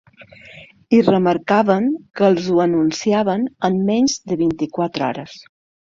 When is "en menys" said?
3.73-4.21